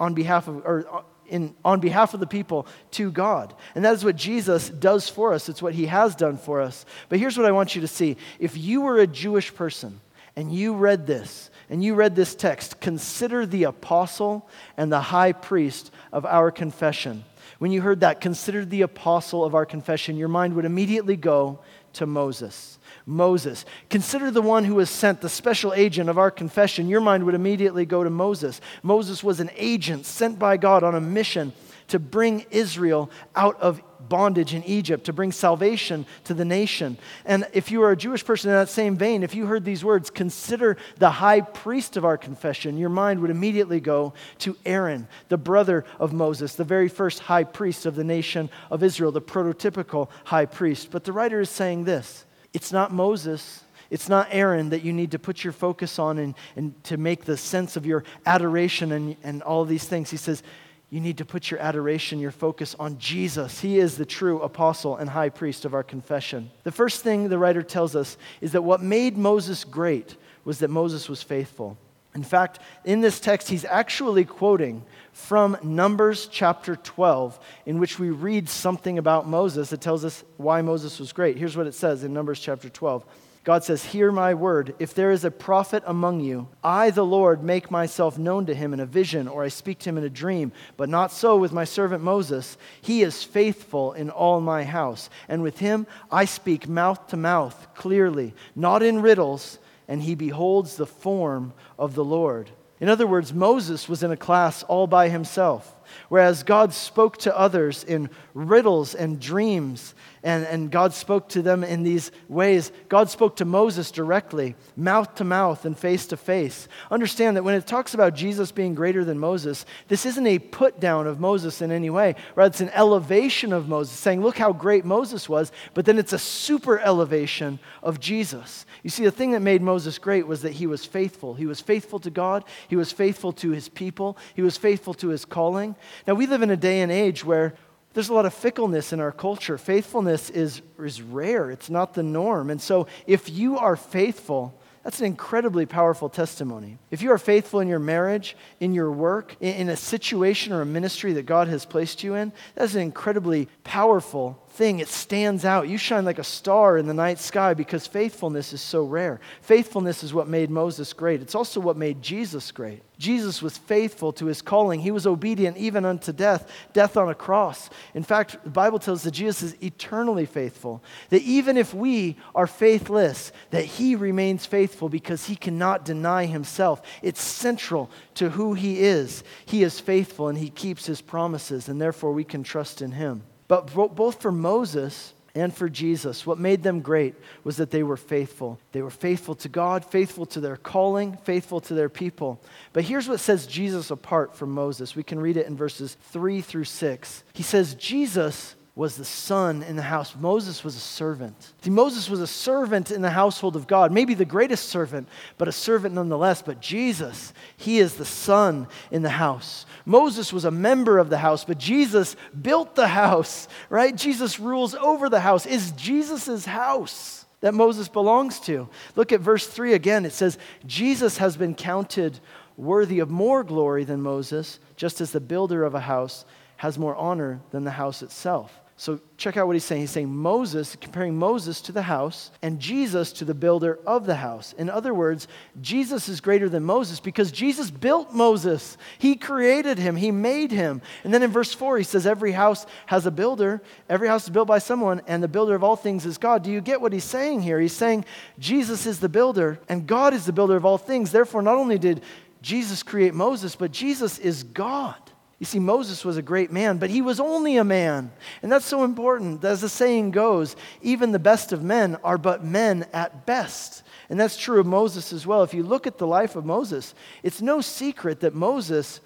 [0.01, 3.55] on behalf of, or uh, in, on behalf of the people to God.
[3.77, 5.49] And that is what Jesus does for us.
[5.49, 6.85] It's what he has done for us.
[7.09, 8.17] But here's what I want you to see.
[8.41, 10.01] If you were a Jewish person
[10.35, 15.31] and you read this, and you read this text, consider the apostle and the high
[15.31, 17.23] priest of our confession.
[17.61, 21.59] When you heard that, consider the apostle of our confession, your mind would immediately go
[21.93, 22.79] to Moses.
[23.05, 23.67] Moses.
[23.91, 26.89] Consider the one who was sent, the special agent of our confession.
[26.89, 28.63] Your mind would immediately go to Moses.
[28.83, 31.53] Moses was an agent sent by God on a mission
[31.89, 36.99] to bring Israel out of bondage in Egypt, to bring salvation to the nation.
[37.25, 39.83] And if you are a Jewish person in that same vein, if you heard these
[39.83, 45.09] words, consider the high priest of our confession, your mind would immediately go to Aaron,
[45.29, 49.23] the brother of Moses, the very first high priest of the nation of Israel, the
[49.23, 50.91] prototypical high priest.
[50.91, 53.65] But the writer is saying this it's not Moses.
[53.91, 57.25] It's not Aaron that you need to put your focus on and, and to make
[57.25, 60.11] the sense of your adoration and, and all of these things.
[60.11, 60.45] He says,
[60.91, 63.61] you need to put your adoration, your focus on Jesus.
[63.61, 66.51] He is the true apostle and high priest of our confession.
[66.65, 70.69] The first thing the writer tells us is that what made Moses great was that
[70.69, 71.79] Moses was faithful.
[72.13, 78.11] In fact, in this text, he's actually quoting from Numbers chapter 12, in which we
[78.11, 81.37] read something about Moses that tells us why Moses was great.
[81.37, 83.05] Here's what it says in Numbers chapter 12
[83.51, 84.77] God says, Hear my word.
[84.79, 88.73] If there is a prophet among you, I, the Lord, make myself known to him
[88.73, 90.53] in a vision, or I speak to him in a dream.
[90.77, 92.57] But not so with my servant Moses.
[92.81, 95.11] He is faithful in all my house.
[95.29, 99.59] And with him I speak mouth to mouth, clearly, not in riddles,
[99.89, 102.53] and he beholds the form of the Lord.
[102.79, 105.75] In other words, Moses was in a class all by himself.
[106.09, 111.65] Whereas God spoke to others in riddles and dreams and, and God spoke to them
[111.65, 112.73] in these ways.
[112.89, 116.69] God spoke to Moses directly, mouth to mouth and face to face.
[116.91, 120.79] Understand that when it talks about Jesus being greater than Moses, this isn't a put
[120.79, 122.17] down of Moses in any way.
[122.35, 126.13] Rather, it's an elevation of Moses, saying, Look how great Moses was, but then it's
[126.13, 128.67] a super elevation of Jesus.
[128.83, 131.35] You see, the thing that made Moses great was that he was faithful.
[131.35, 135.09] He was faithful to God, he was faithful to his people, he was faithful to
[135.09, 135.77] his calling.
[136.07, 137.55] Now, we live in a day and age where
[137.93, 139.59] there's a lot of fickleness in our culture.
[139.59, 142.51] Faithfulness is, is rare, it's not the norm.
[142.51, 146.79] And so, if you are faithful, that's an incredibly powerful testimony.
[146.91, 150.63] If you are faithful in your marriage, in your work, in, in a situation or
[150.63, 154.79] a ministry that God has placed you in, that's an incredibly powerful thing.
[154.79, 155.71] It stands out.
[155.71, 159.19] You shine like a star in the night sky because faithfulness is so rare.
[159.41, 161.23] Faithfulness is what made Moses great.
[161.23, 162.83] It's also what made Jesus great.
[162.99, 164.79] Jesus was faithful to his calling.
[164.79, 167.71] He was obedient even unto death, death on a cross.
[167.95, 170.85] In fact, the Bible tells that Jesus is eternally faithful.
[171.09, 176.83] That even if we are faithless, that he remains faithful because he cannot deny himself.
[177.01, 179.25] It's central to who he is.
[179.47, 183.23] He is faithful and he keeps his promises, and therefore we can trust in him.
[183.51, 187.97] But both for Moses and for Jesus, what made them great was that they were
[187.97, 188.61] faithful.
[188.71, 192.41] They were faithful to God, faithful to their calling, faithful to their people.
[192.73, 194.95] But here's what sets Jesus apart from Moses.
[194.95, 197.25] We can read it in verses 3 through 6.
[197.33, 200.15] He says, Jesus was the son in the house.
[200.15, 201.53] Moses was a servant.
[201.63, 205.49] See, Moses was a servant in the household of God, maybe the greatest servant, but
[205.49, 206.41] a servant nonetheless.
[206.41, 209.67] But Jesus, he is the son in the house.
[209.85, 213.95] Moses was a member of the house, but Jesus built the house, right?
[213.95, 215.47] Jesus rules over the house.
[215.47, 218.69] Is Jesus' house that Moses belongs to?
[218.95, 220.07] Look at verse 3 again.
[220.07, 222.21] It says, Jesus has been counted
[222.57, 226.25] worthy of more glory than Moses, just as the builder of a house
[226.61, 228.53] has more honor than the house itself.
[228.77, 229.81] So check out what he's saying.
[229.81, 234.17] He's saying Moses, comparing Moses to the house and Jesus to the builder of the
[234.17, 234.53] house.
[234.59, 235.27] In other words,
[235.63, 238.77] Jesus is greater than Moses because Jesus built Moses.
[238.99, 240.83] He created him, he made him.
[241.03, 244.31] And then in verse 4, he says, Every house has a builder, every house is
[244.31, 246.43] built by someone, and the builder of all things is God.
[246.43, 247.59] Do you get what he's saying here?
[247.59, 248.05] He's saying
[248.39, 251.11] Jesus is the builder, and God is the builder of all things.
[251.11, 252.03] Therefore, not only did
[252.43, 255.10] Jesus create Moses, but Jesus is God.
[255.41, 258.13] You see, Moses was a great man, but he was only a man.
[258.43, 259.43] And that's so important.
[259.43, 263.83] As the saying goes, even the best of men are but men at best.
[264.11, 265.43] And that's true of Moses as well.
[265.43, 269.01] If you look at the life of Moses, it's no secret that Moses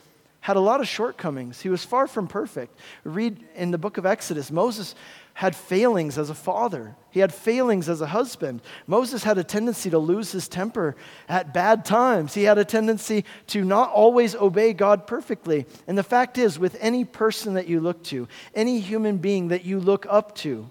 [0.44, 1.62] had a lot of shortcomings.
[1.62, 2.78] He was far from perfect.
[3.02, 4.94] Read in the book of Exodus, Moses
[5.33, 8.61] had failings as a father, he had failings as a husband.
[8.87, 10.96] Moses had a tendency to lose his temper
[11.30, 12.35] at bad times.
[12.35, 15.64] He had a tendency to not always obey God perfectly.
[15.87, 19.64] And the fact is, with any person that you look to, any human being that
[19.64, 20.68] you look up to,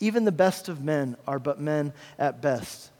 [0.00, 2.90] even the best of men are but men at best.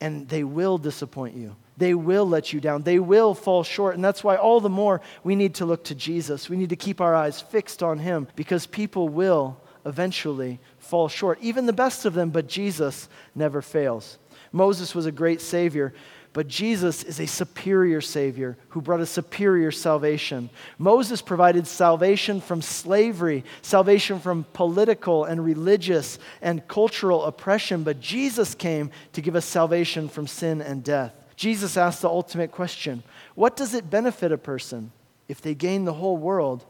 [0.00, 1.56] And they will disappoint you.
[1.82, 2.82] They will let you down.
[2.82, 3.96] They will fall short.
[3.96, 6.48] And that's why all the more we need to look to Jesus.
[6.48, 11.38] We need to keep our eyes fixed on Him because people will eventually fall short,
[11.40, 14.18] even the best of them, but Jesus never fails.
[14.52, 15.92] Moses was a great Savior,
[16.32, 20.50] but Jesus is a superior Savior who brought a superior salvation.
[20.78, 28.54] Moses provided salvation from slavery, salvation from political and religious and cultural oppression, but Jesus
[28.54, 31.12] came to give us salvation from sin and death.
[31.36, 33.02] Jesus asked the ultimate question
[33.34, 34.92] What does it benefit a person
[35.28, 36.64] if they gain the whole world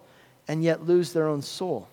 [0.48, 1.88] and yet lose their own soul?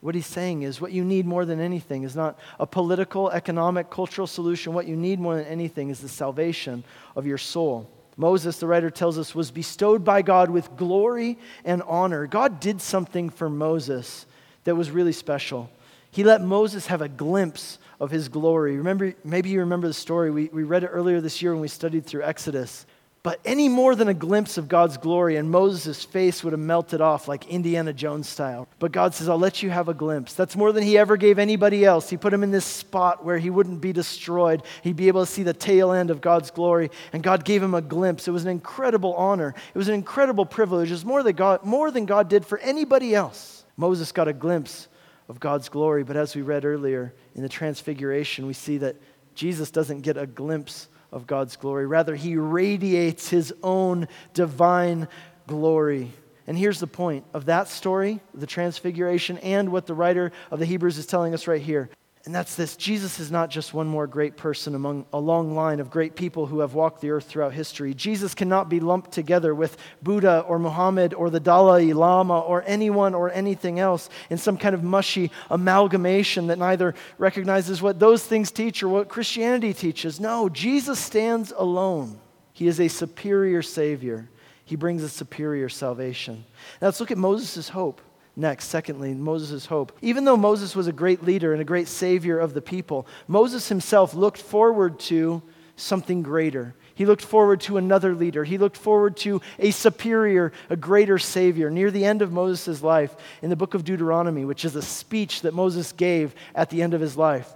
[0.00, 3.90] What he's saying is what you need more than anything is not a political, economic,
[3.90, 4.72] cultural solution.
[4.72, 7.90] What you need more than anything is the salvation of your soul.
[8.16, 12.26] Moses, the writer tells us, was bestowed by God with glory and honor.
[12.26, 14.26] God did something for Moses
[14.64, 15.70] that was really special.
[16.10, 18.76] He let Moses have a glimpse of his glory.
[18.76, 20.30] Remember, maybe you remember the story.
[20.30, 22.86] We, we read it earlier this year when we studied through Exodus.
[23.22, 27.02] But any more than a glimpse of God's glory, and Moses' face would have melted
[27.02, 28.66] off like Indiana Jones style.
[28.78, 30.32] But God says, I'll let you have a glimpse.
[30.32, 32.08] That's more than he ever gave anybody else.
[32.08, 34.62] He put him in this spot where he wouldn't be destroyed.
[34.80, 36.90] He'd be able to see the tail end of God's glory.
[37.12, 38.26] And God gave him a glimpse.
[38.26, 40.88] It was an incredible honor, it was an incredible privilege.
[40.88, 43.66] It was more than God, more than God did for anybody else.
[43.76, 44.88] Moses got a glimpse
[45.30, 46.02] of God's glory.
[46.02, 48.96] But as we read earlier in the Transfiguration, we see that
[49.36, 51.86] Jesus doesn't get a glimpse of God's glory.
[51.86, 55.06] Rather, he radiates his own divine
[55.46, 56.10] glory.
[56.48, 60.66] And here's the point of that story, the transfiguration, and what the writer of the
[60.66, 61.90] Hebrews is telling us right here
[62.26, 65.80] and that's this Jesus is not just one more great person among a long line
[65.80, 67.94] of great people who have walked the earth throughout history.
[67.94, 73.14] Jesus cannot be lumped together with Buddha or Muhammad or the Dalai Lama or anyone
[73.14, 78.50] or anything else in some kind of mushy amalgamation that neither recognizes what those things
[78.50, 80.20] teach or what Christianity teaches.
[80.20, 82.20] No, Jesus stands alone.
[82.52, 84.28] He is a superior Savior,
[84.66, 86.44] He brings a superior salvation.
[86.82, 88.02] Now let's look at Moses' hope.
[88.36, 89.96] Next, secondly, Moses' hope.
[90.02, 93.68] Even though Moses was a great leader and a great savior of the people, Moses
[93.68, 95.42] himself looked forward to
[95.76, 96.74] something greater.
[96.94, 98.44] He looked forward to another leader.
[98.44, 101.70] He looked forward to a superior, a greater Savior.
[101.70, 105.42] Near the end of Moses' life, in the book of Deuteronomy, which is a speech
[105.42, 107.50] that Moses gave at the end of his life,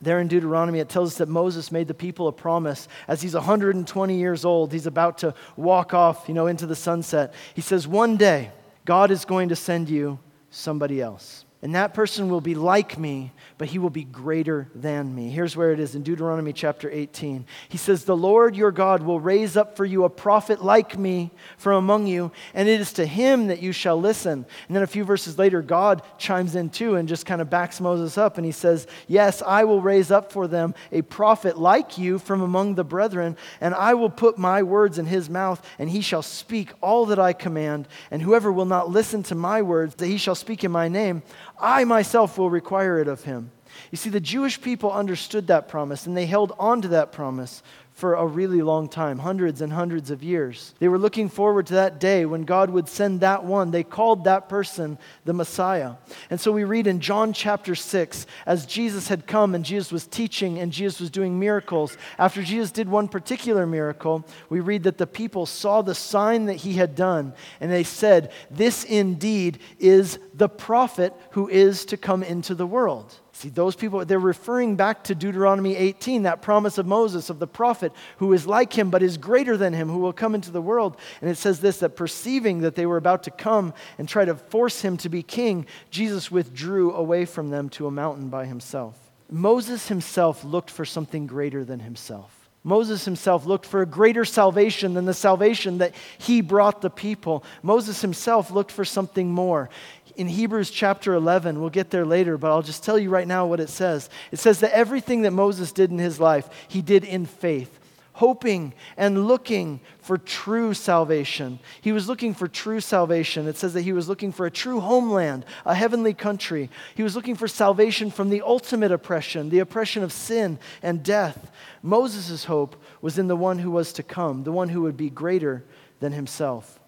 [0.00, 2.86] there in Deuteronomy, it tells us that Moses made the people a promise.
[3.08, 7.32] As he's 120 years old, he's about to walk off, you know, into the sunset.
[7.54, 8.50] He says, One day,
[8.86, 10.18] God is going to send you
[10.48, 11.45] somebody else.
[11.62, 15.30] And that person will be like me, but he will be greater than me.
[15.30, 17.46] Here's where it is in Deuteronomy chapter 18.
[17.70, 21.30] He says, The Lord your God will raise up for you a prophet like me
[21.56, 24.44] from among you, and it is to him that you shall listen.
[24.68, 27.80] And then a few verses later, God chimes in too and just kind of backs
[27.80, 31.96] Moses up, and he says, Yes, I will raise up for them a prophet like
[31.96, 35.88] you from among the brethren, and I will put my words in his mouth, and
[35.88, 37.88] he shall speak all that I command.
[38.10, 41.22] And whoever will not listen to my words, that he shall speak in my name,
[41.58, 43.50] I myself will require it of him.
[43.90, 47.62] You see, the Jewish people understood that promise and they held on to that promise
[47.96, 50.74] for a really long time, hundreds and hundreds of years.
[50.80, 53.70] They were looking forward to that day when God would send that one.
[53.70, 55.94] They called that person the Messiah.
[56.28, 60.06] And so we read in John chapter 6, as Jesus had come and Jesus was
[60.06, 64.98] teaching and Jesus was doing miracles, after Jesus did one particular miracle, we read that
[64.98, 67.32] the people saw the sign that he had done
[67.62, 73.18] and they said, This indeed is the prophet who is to come into the world.
[73.36, 77.46] See, those people, they're referring back to Deuteronomy 18, that promise of Moses, of the
[77.46, 80.62] prophet who is like him but is greater than him, who will come into the
[80.62, 80.96] world.
[81.20, 84.36] And it says this that perceiving that they were about to come and try to
[84.36, 88.98] force him to be king, Jesus withdrew away from them to a mountain by himself.
[89.30, 92.48] Moses himself looked for something greater than himself.
[92.66, 97.44] Moses himself looked for a greater salvation than the salvation that he brought the people.
[97.62, 99.70] Moses himself looked for something more
[100.16, 101.60] in Hebrews chapter 11.
[101.60, 104.08] We'll get there later, but I'll just tell you right now what it says.
[104.32, 107.78] It says that everything that Moses did in his life, he did in faith,
[108.14, 111.58] hoping and looking for true salvation.
[111.80, 113.46] He was looking for true salvation.
[113.46, 116.70] It says that he was looking for a true homeland, a heavenly country.
[116.94, 121.50] He was looking for salvation from the ultimate oppression, the oppression of sin and death.
[121.82, 125.10] Moses' hope was in the one who was to come, the one who would be
[125.10, 125.64] greater
[126.00, 126.80] than himself.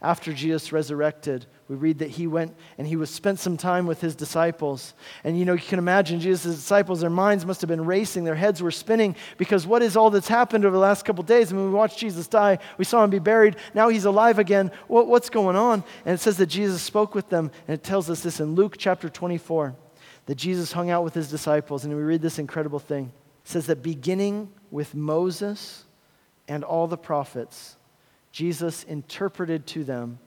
[0.00, 4.00] After Jesus resurrected, we read that he went and he was spent some time with
[4.00, 4.94] his disciples.
[5.22, 8.34] And you know, you can imagine Jesus' disciples, their minds must have been racing, their
[8.34, 11.52] heads were spinning because what is all that's happened over the last couple days?
[11.52, 14.70] I mean, we watched Jesus die, we saw him be buried, now he's alive again.
[14.86, 15.84] What, what's going on?
[16.06, 18.76] And it says that Jesus spoke with them, and it tells us this in Luke
[18.78, 19.76] chapter 24
[20.24, 23.12] that Jesus hung out with his disciples, and we read this incredible thing.
[23.44, 25.84] It says that beginning with Moses
[26.46, 27.76] and all the prophets,
[28.32, 30.18] Jesus interpreted to them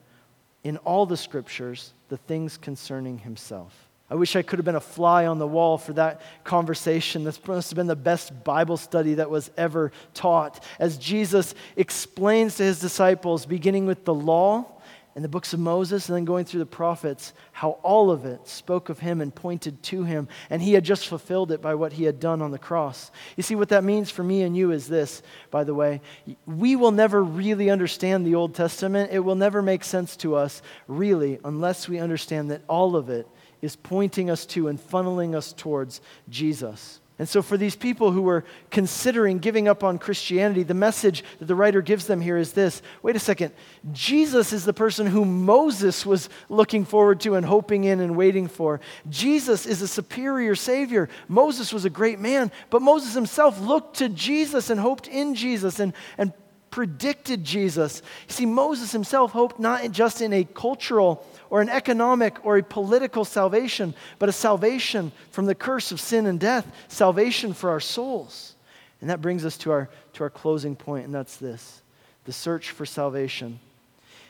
[0.64, 3.88] in all the scriptures the things concerning himself.
[4.10, 7.24] I wish I could have been a fly on the wall for that conversation.
[7.24, 10.62] This must have been the best Bible study that was ever taught.
[10.78, 14.66] As Jesus explains to his disciples, beginning with the law
[15.14, 18.48] and the books of Moses and then going through the prophets, how all of it
[18.48, 20.26] spoke of him and pointed to him.
[20.48, 23.10] And he had just fulfilled it by what he had done on the cross.
[23.36, 26.00] You see, what that means for me and you is this, by the way.
[26.46, 29.12] We will never really understand the Old Testament.
[29.12, 33.28] It will never make sense to us, really, unless we understand that all of it
[33.60, 37.01] is pointing us to and funneling us towards Jesus.
[37.22, 41.44] And so, for these people who were considering giving up on Christianity, the message that
[41.44, 43.54] the writer gives them here is this wait a second,
[43.92, 48.48] Jesus is the person who Moses was looking forward to and hoping in and waiting
[48.48, 48.80] for.
[49.08, 51.08] Jesus is a superior Savior.
[51.28, 55.78] Moses was a great man, but Moses himself looked to Jesus and hoped in Jesus
[55.78, 56.32] and, and
[56.72, 58.02] predicted Jesus.
[58.26, 62.62] You see, Moses himself hoped not just in a cultural or an economic or a
[62.64, 67.78] political salvation, but a salvation from the curse of sin and death, salvation for our
[67.78, 68.56] souls.
[69.00, 71.78] And that brings us to our, to our closing point, and that's this
[72.24, 73.58] the search for salvation.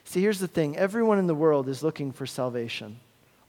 [0.04, 2.98] See, here's the thing everyone in the world is looking for salvation.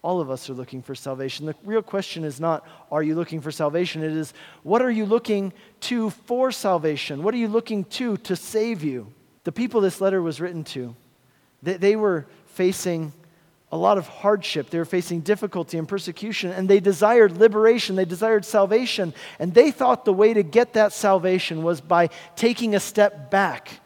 [0.04, 1.46] All of us are looking for salvation.
[1.46, 4.04] The real question is not, are you looking for salvation?
[4.04, 7.24] It is, what are you looking to for salvation?
[7.24, 9.12] What are you looking to to save you?
[9.46, 10.96] The people this letter was written to,
[11.64, 13.14] they, they were facing
[13.72, 14.70] a lot of hardship.
[14.70, 17.96] They were facing difficulty and persecution, and they desired liberation.
[17.96, 19.16] They desired salvation.
[19.40, 23.80] And they thought the way to get that salvation was by taking a step back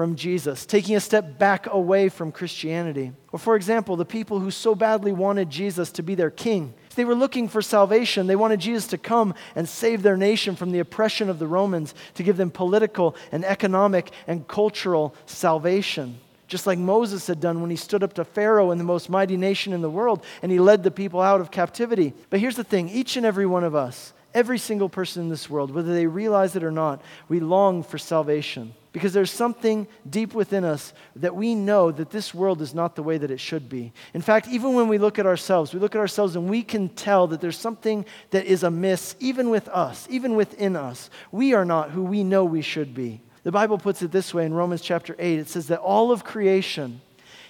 [0.00, 3.12] from Jesus, taking a step back away from Christianity.
[3.32, 6.72] Or, for example, the people who so badly wanted Jesus to be their king.
[6.94, 8.26] They were looking for salvation.
[8.26, 11.94] They wanted Jesus to come and save their nation from the oppression of the Romans,
[12.14, 16.18] to give them political and economic and cultural salvation.
[16.48, 19.36] Just like Moses had done when he stood up to Pharaoh and the most mighty
[19.36, 22.14] nation in the world and he led the people out of captivity.
[22.30, 25.50] But here's the thing each and every one of us, every single person in this
[25.50, 28.74] world, whether they realize it or not, we long for salvation.
[28.92, 33.04] Because there's something deep within us that we know that this world is not the
[33.04, 33.92] way that it should be.
[34.14, 36.88] In fact, even when we look at ourselves, we look at ourselves and we can
[36.88, 41.08] tell that there's something that is amiss, even with us, even within us.
[41.30, 43.20] We are not who we know we should be.
[43.44, 46.24] The Bible puts it this way in Romans chapter 8 it says that all of
[46.24, 47.00] creation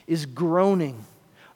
[0.06, 1.04] is groaning,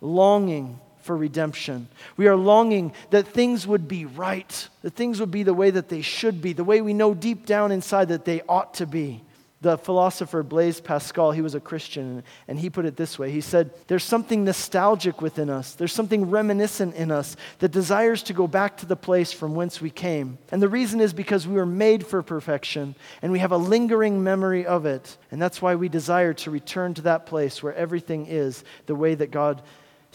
[0.01, 1.87] longing for redemption.
[2.17, 5.89] We are longing that things would be right, that things would be the way that
[5.89, 9.23] they should be, the way we know deep down inside that they ought to be.
[9.61, 13.31] The philosopher Blaise Pascal, he was a Christian, and he put it this way.
[13.31, 15.75] He said, There's something nostalgic within us.
[15.75, 19.81] There's something reminiscent in us that desires to go back to the place from whence
[19.81, 20.37] we came.
[20.53, 24.23] And the reason is because we were made for perfection, and we have a lingering
[24.23, 25.17] memory of it.
[25.31, 29.15] And that's why we desire to return to that place where everything is the way
[29.15, 29.63] that God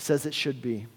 [0.02, 0.88] says it should be.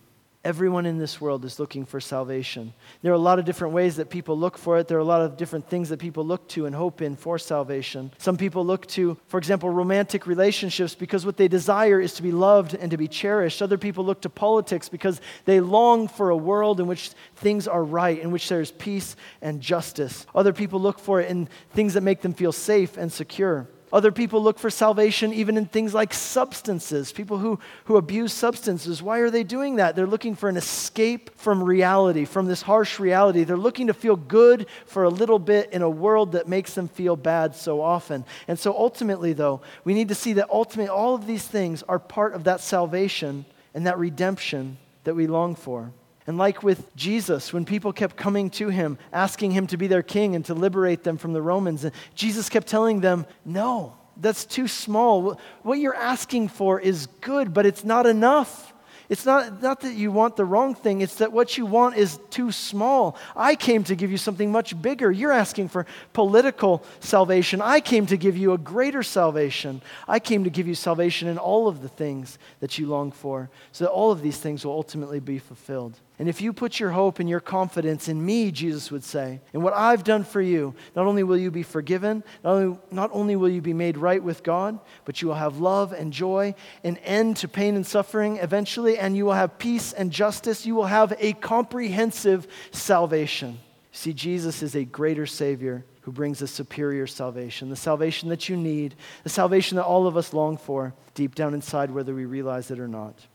[0.45, 2.73] Everyone in this world is looking for salvation.
[3.03, 4.89] There are a lot of different ways that people look for it.
[4.89, 7.39] There are a lot of different things that people look to and hope in for
[7.39, 8.11] salvation.
[8.19, 12.33] Some people look to, for example, romantic relationships because what they desire is to be
[12.33, 13.63] loved and to be cherished.
[13.63, 17.85] Other people look to politics because they long for a world in which things are
[17.85, 20.27] right, in which there's peace and justice.
[20.35, 23.69] Other people look for it in things that make them feel safe and secure.
[23.93, 27.13] Other people look for salvation even in things like substances.
[27.13, 29.95] People who, who abuse substances, why are they doing that?
[29.95, 33.45] They're looking for an escape from reality, from this harsh reality.
[33.45, 36.89] They're looking to feel good for a little bit in a world that makes them
[36.89, 38.25] feel bad so often.
[38.49, 41.99] And so ultimately, though, we need to see that ultimately all of these things are
[41.99, 45.93] part of that salvation and that redemption that we long for.
[46.33, 50.03] And like with Jesus, when people kept coming to him, asking him to be their
[50.03, 54.47] king and to liberate them from the Romans, and Jesus kept telling them, No, that's
[54.47, 55.39] too small.
[55.61, 58.73] What you're asking for is good, but it's not enough.
[59.11, 62.19] It's not, not that you want the wrong thing, it's that what you want is
[62.31, 63.19] too small.
[63.37, 65.13] I came to give you something much bigger.
[65.13, 67.61] You're asking for political salvation.
[67.61, 69.83] I came to give you a greater salvation.
[70.09, 73.51] I came to give you salvation in all of the things that you long for,
[73.73, 75.99] so that all of these things will ultimately be fulfilled.
[76.23, 79.61] And if you put your hope and your confidence in me, Jesus would say, in
[79.61, 83.35] what I've done for you, not only will you be forgiven, not only, not only
[83.35, 86.55] will you be made right with God, but you will have love and joy,
[86.85, 90.65] an end to pain and suffering eventually, and you will have peace and justice.
[90.65, 93.59] You will have a comprehensive salvation.
[93.91, 98.57] See, Jesus is a greater Savior who brings a superior salvation, the salvation that you
[98.57, 98.95] need,
[99.25, 102.79] the salvation that all of us long for deep down inside, whether we realize it
[102.79, 103.27] or not.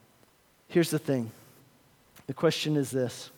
[0.69, 1.33] Here's the thing
[2.27, 3.31] the question is this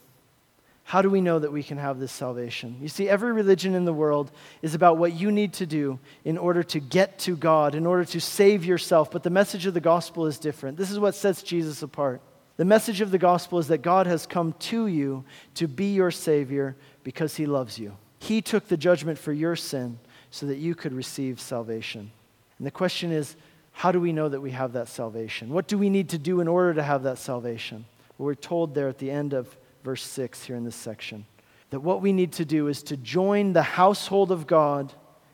[0.83, 2.77] How do we know that we can have this salvation?
[2.81, 4.31] You see, every religion in the world
[4.61, 8.05] is about what you need to do in order to get to God, in order
[8.05, 9.11] to save yourself.
[9.11, 10.77] But the message of the gospel is different.
[10.77, 12.21] This is what sets Jesus apart.
[12.57, 15.23] The message of the gospel is that God has come to you
[15.55, 17.95] to be your Savior because He loves you.
[18.19, 19.97] He took the judgment for your sin
[20.29, 22.11] so that you could receive salvation.
[22.57, 23.35] And the question is,
[23.71, 25.49] how do we know that we have that salvation?
[25.49, 27.85] What do we need to do in order to have that salvation?
[28.25, 31.25] We're told there at the end of verse 6 here in this section
[31.69, 34.91] that what we need to do is to join the household of God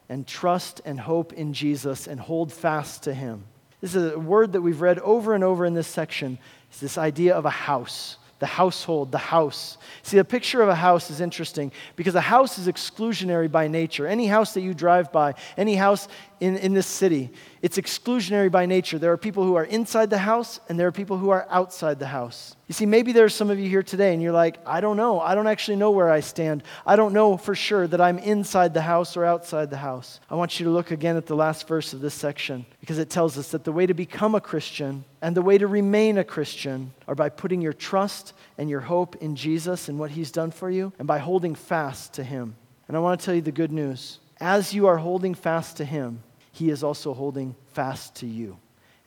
[0.10, 3.46] and trust and hope in Jesus and hold fast to him.
[3.82, 6.38] This is a word that we've read over and over in this section.
[6.70, 9.78] It's this idea of a house the household, the house.
[10.04, 14.06] See, a picture of a house is interesting because a house is exclusionary by nature.
[14.06, 16.10] Any house that you drive by, any house
[16.40, 17.32] in, in this city,
[17.62, 19.00] it's exclusionary by nature.
[19.00, 22.00] There are people who are inside the house and there are people who are outside
[22.00, 22.56] the house.
[22.68, 24.98] You see, maybe there are some of you here today and you're like, I don't
[24.98, 25.20] know.
[25.20, 26.64] I don't actually know where I stand.
[26.86, 30.20] I don't know for sure that I'm inside the house or outside the house.
[30.30, 33.10] I want you to look again at the last verse of this section because it
[33.10, 36.24] tells us that the way to become a Christian and the way to remain a
[36.24, 40.52] Christian are by putting your trust and your hope in Jesus and what he's done
[40.52, 42.56] for you and by holding fast to him.
[42.88, 44.20] And I want to tell you the good news.
[44.40, 46.22] As you are holding fast to him,
[46.52, 48.58] he is also holding fast to you,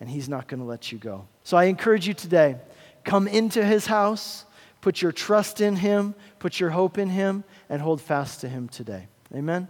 [0.01, 1.27] and he's not going to let you go.
[1.45, 2.57] So I encourage you today
[3.05, 4.45] Come into his house,
[4.83, 8.69] put your trust in him, put your hope in him, and hold fast to him
[8.69, 9.09] today.
[9.35, 9.67] Amen.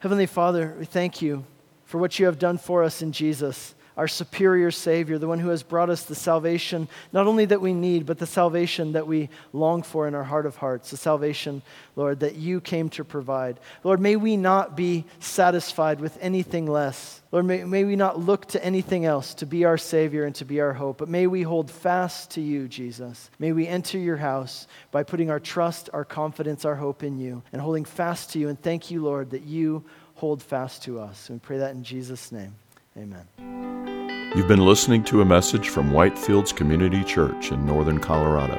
[0.00, 1.44] Heavenly Father, we thank you
[1.84, 5.50] for what you have done for us in Jesus our superior Savior, the one who
[5.50, 9.28] has brought us the salvation, not only that we need, but the salvation that we
[9.52, 11.60] long for in our heart of hearts, the salvation,
[11.96, 13.60] Lord, that you came to provide.
[13.84, 17.20] Lord, may we not be satisfied with anything less.
[17.30, 20.46] Lord, may, may we not look to anything else to be our Savior and to
[20.46, 23.28] be our hope, but may we hold fast to you, Jesus.
[23.38, 27.42] May we enter your house by putting our trust, our confidence, our hope in you,
[27.52, 28.48] and holding fast to you.
[28.48, 29.84] And thank you, Lord, that you
[30.14, 31.28] hold fast to us.
[31.28, 32.54] And we pray that in Jesus' name.
[33.00, 34.32] Amen.
[34.36, 38.58] You've been listening to a message from Whitefields Community Church in Northern Colorado.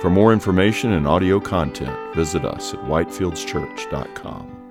[0.00, 4.63] For more information and audio content, visit us at whitefieldschurch.com.